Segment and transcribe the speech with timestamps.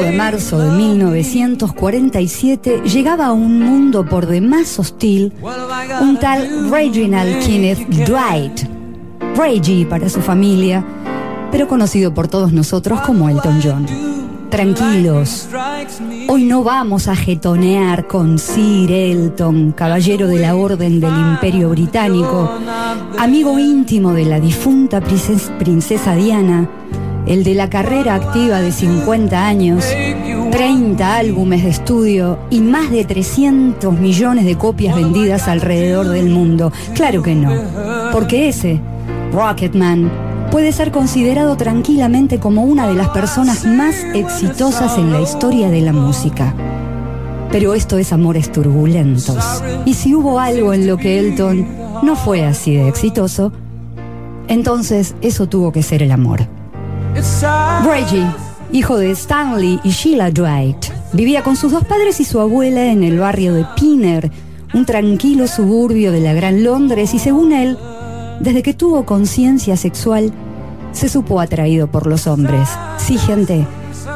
[0.00, 5.32] De marzo de 1947 llegaba a un mundo por demás hostil
[6.00, 8.62] un tal Reginald Kenneth Dwight,
[9.36, 10.84] Reggie para su familia,
[11.50, 13.86] pero conocido por todos nosotros como Elton John.
[14.50, 15.48] Tranquilos,
[16.26, 22.50] hoy no vamos a jetonear con Sir Elton, caballero de la Orden del Imperio Británico,
[23.16, 26.68] amigo íntimo de la difunta princes- princesa Diana,
[27.26, 29.84] el de la carrera activa de 50 años,
[30.50, 36.72] 30 álbumes de estudio y más de 300 millones de copias vendidas alrededor del mundo.
[36.94, 37.52] Claro que no,
[38.12, 38.80] porque ese,
[39.32, 40.10] Rocketman,
[40.50, 45.80] puede ser considerado tranquilamente como una de las personas más exitosas en la historia de
[45.80, 46.54] la música.
[47.52, 49.62] Pero esto es amores turbulentos.
[49.84, 51.66] Y si hubo algo en lo que Elton
[52.02, 53.52] no fue así de exitoso,
[54.48, 56.59] entonces eso tuvo que ser el amor.
[57.84, 58.26] Reggie,
[58.72, 63.02] hijo de Stanley y Sheila Dwight, vivía con sus dos padres y su abuela en
[63.02, 64.30] el barrio de Pinner,
[64.72, 67.76] un tranquilo suburbio de la Gran Londres, y según él,
[68.40, 70.32] desde que tuvo conciencia sexual,
[70.92, 72.68] se supo atraído por los hombres.
[72.98, 73.66] Sí, gente,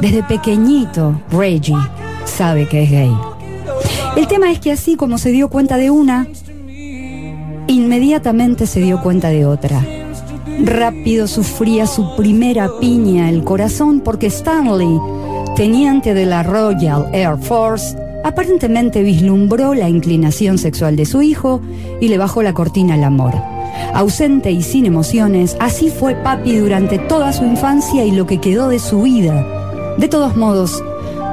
[0.00, 1.76] desde pequeñito, Reggie
[2.24, 3.16] sabe que es gay.
[4.16, 6.26] El tema es que así como se dio cuenta de una,
[7.66, 9.80] inmediatamente se dio cuenta de otra.
[10.62, 14.98] Rápido sufría su primera piña el corazón porque Stanley,
[15.56, 21.62] teniente de la Royal Air Force, aparentemente vislumbró la inclinación sexual de su hijo
[22.00, 23.32] y le bajó la cortina al amor.
[23.94, 28.68] Ausente y sin emociones, así fue papi durante toda su infancia y lo que quedó
[28.68, 29.46] de su vida.
[29.96, 30.84] De todos modos,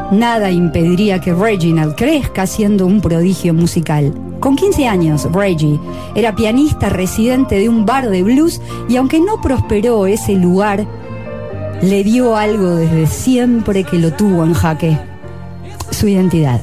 [0.10, 4.14] nada impediría que Reginald crezca siendo un prodigio musical.
[4.48, 5.78] Con 15 años, Reggie
[6.16, 10.88] era pianista residente de un bar de blues y aunque no prosperó ese lugar,
[11.82, 14.98] le dio algo desde siempre que lo tuvo en jaque,
[15.92, 16.62] su identidad.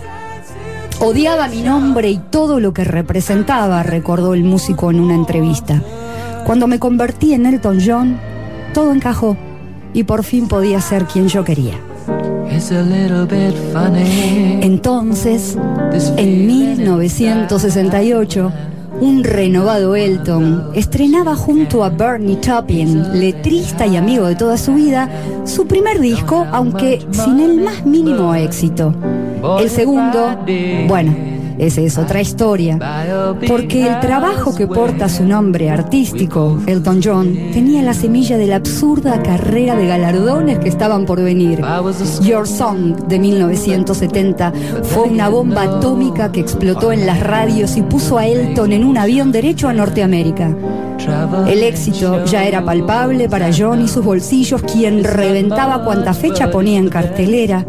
[0.99, 5.83] Odiaba mi nombre y todo lo que representaba, recordó el músico en una entrevista.
[6.47, 8.19] Cuando me convertí en Elton John,
[8.73, 9.37] todo encajó
[9.93, 11.75] y por fin podía ser quien yo quería.
[12.51, 14.61] It's a little bit funny.
[14.63, 15.57] Entonces,
[16.17, 18.53] en 1968,
[19.01, 25.09] un renovado Elton estrenaba junto a Bernie Taupin, letrista y amigo de toda su vida,
[25.45, 28.95] su primer disco, aunque sin el más mínimo éxito.
[29.61, 30.39] El segundo,
[30.89, 31.15] bueno,
[31.59, 32.79] esa es otra historia,
[33.47, 38.57] porque el trabajo que porta su nombre artístico, Elton John, tenía la semilla de la
[38.57, 41.61] absurda carrera de galardones que estaban por venir.
[42.23, 48.19] Your Song de 1970 fue una bomba atómica que explotó en las radios y puso
[48.19, 50.55] a Elton en un avión derecho a Norteamérica.
[51.47, 56.79] El éxito ya era palpable para John y sus bolsillos, quien reventaba cuanta fecha ponía
[56.79, 57.65] en cartelera.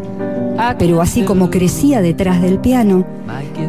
[0.79, 3.05] Pero así como crecía detrás del piano,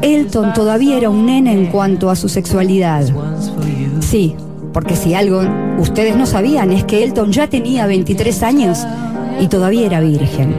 [0.03, 3.05] Elton todavía era un nene en cuanto a su sexualidad.
[4.01, 4.35] Sí,
[4.73, 5.43] porque si algo
[5.79, 8.87] ustedes no sabían es que Elton ya tenía 23 años
[9.41, 10.55] y todavía era virgen.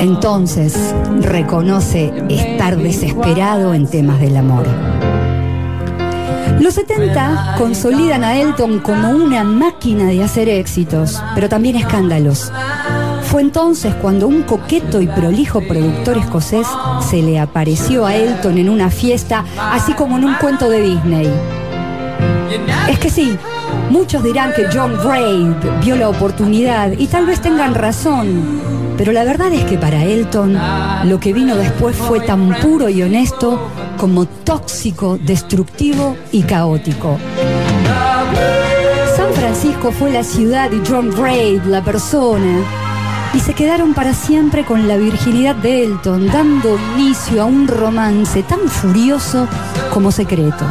[0.00, 4.66] Entonces reconoce estar desesperado en temas del amor.
[6.60, 12.52] Los 70 consolidan a Elton como una máquina de hacer éxitos, pero también escándalos.
[13.34, 16.68] Fue entonces cuando un coqueto y prolijo productor escocés
[17.00, 21.28] se le apareció a Elton en una fiesta, así como en un cuento de Disney.
[22.88, 23.36] Es que sí,
[23.90, 25.52] muchos dirán que John Gray
[25.82, 28.60] vio la oportunidad y tal vez tengan razón,
[28.96, 30.56] pero la verdad es que para Elton
[31.06, 37.18] lo que vino después fue tan puro y honesto como tóxico, destructivo y caótico.
[39.16, 42.83] San Francisco fue la ciudad de John Gray, la persona,
[43.34, 48.42] y se quedaron para siempre con la virginidad de Elton, dando inicio a un romance
[48.44, 49.48] tan furioso
[49.92, 50.64] como secreto.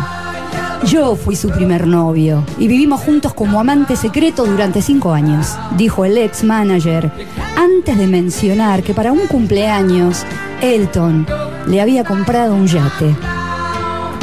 [0.85, 6.05] Yo fui su primer novio y vivimos juntos como amante secreto durante cinco años, dijo
[6.05, 7.11] el ex manager,
[7.57, 10.25] antes de mencionar que para un cumpleaños
[10.61, 11.25] Elton
[11.67, 13.15] le había comprado un yate.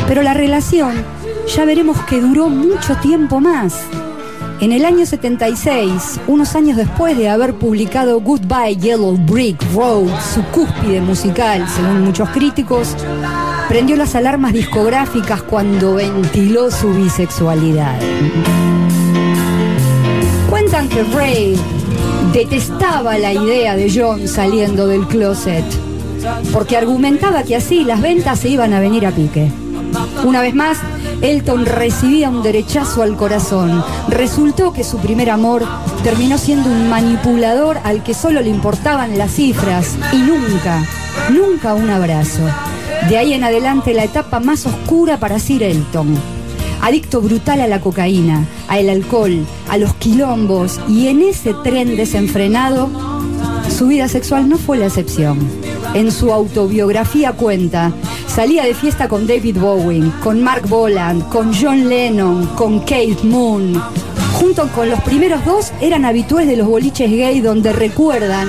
[0.07, 0.93] Pero la relación
[1.55, 3.83] ya veremos que duró mucho tiempo más.
[4.61, 10.43] En el año 76, unos años después de haber publicado Goodbye Yellow Brick Road, su
[10.53, 12.95] cúspide musical, según muchos críticos,
[13.69, 17.99] prendió las alarmas discográficas cuando ventiló su bisexualidad.
[20.51, 21.57] Cuentan que Ray
[22.35, 25.65] detestaba la idea de John saliendo del closet,
[26.53, 29.51] porque argumentaba que así las ventas se iban a venir a pique.
[30.23, 30.77] Una vez más,
[31.23, 33.85] Elton recibía un derechazo al corazón.
[34.09, 35.65] Resultó que su primer amor
[36.03, 40.85] terminó siendo un manipulador al que solo le importaban las cifras y nunca,
[41.31, 42.43] nunca un abrazo.
[43.09, 46.17] De ahí en adelante la etapa más oscura para Sir Elton.
[46.83, 52.89] Adicto brutal a la cocaína, al alcohol, a los quilombos y en ese tren desenfrenado,
[53.77, 55.39] su vida sexual no fue la excepción.
[55.95, 57.93] En su autobiografía cuenta,
[58.31, 63.83] salía de fiesta con David Bowie, con Mark Boland, con John Lennon, con Kate Moon.
[64.35, 68.49] Junto con los primeros dos eran habituales de los boliches gay donde recuerdan,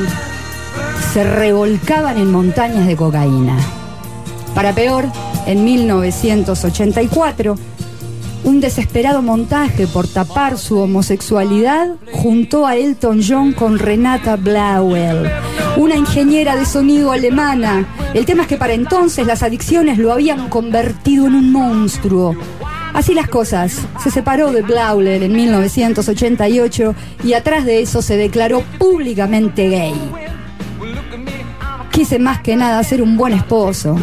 [1.14, 3.58] se revolcaban en montañas de cocaína.
[4.54, 5.06] Para peor,
[5.48, 7.56] en 1984,
[8.44, 15.30] un desesperado montaje por tapar su homosexualidad juntó a Elton John con Renata Blauel,
[15.78, 17.88] una ingeniera de sonido alemana.
[18.14, 22.36] El tema es que para entonces las adicciones lo habían convertido en un monstruo.
[22.94, 28.64] Así las cosas, se separó de Blauel en 1988 y atrás de eso se declaró
[28.78, 29.94] públicamente gay.
[31.92, 33.98] Quise más que nada ser un buen esposo,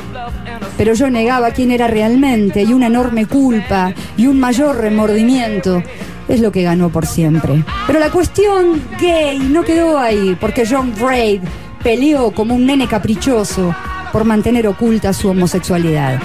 [0.78, 5.82] pero yo negaba quién era realmente y una enorme culpa y un mayor remordimiento
[6.28, 7.64] es lo que ganó por siempre.
[7.86, 11.40] Pero la cuestión gay no quedó ahí, porque John Braid
[11.82, 13.74] peleó como un nene caprichoso
[14.12, 16.20] por mantener oculta su homosexualidad.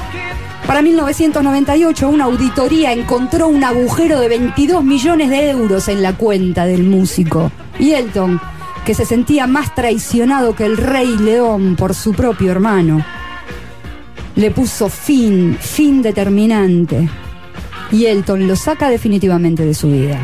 [0.67, 6.65] Para 1998, una auditoría encontró un agujero de 22 millones de euros en la cuenta
[6.65, 7.51] del músico.
[7.79, 8.39] Y Elton,
[8.85, 13.03] que se sentía más traicionado que el rey león por su propio hermano,
[14.35, 17.09] le puso fin, fin determinante.
[17.91, 20.19] Y Elton lo saca definitivamente de su vida.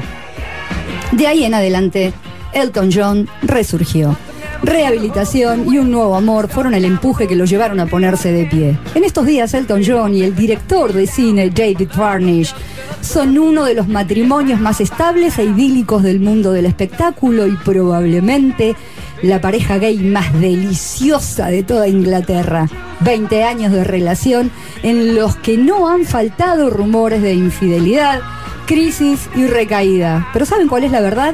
[1.11, 2.13] De ahí en adelante,
[2.53, 4.17] Elton John resurgió.
[4.61, 8.77] Rehabilitación y un nuevo amor fueron el empuje que lo llevaron a ponerse de pie.
[8.93, 12.53] En estos días, Elton John y el director de cine David Varnish
[13.01, 18.75] son uno de los matrimonios más estables e idílicos del mundo del espectáculo y probablemente
[19.21, 22.67] la pareja gay más deliciosa de toda Inglaterra.
[23.01, 24.51] 20 años de relación
[24.83, 28.21] en los que no han faltado rumores de infidelidad,
[28.65, 30.27] crisis y recaída.
[30.33, 31.33] Pero ¿saben cuál es la verdad?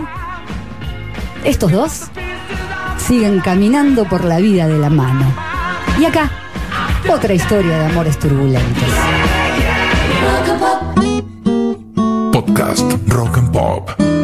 [1.44, 2.04] Estos dos
[2.98, 5.32] siguen caminando por la vida de la mano.
[6.00, 6.32] Y acá,
[7.12, 8.84] otra historia de amores turbulentos.
[12.32, 14.15] Podcast Rock and Pop.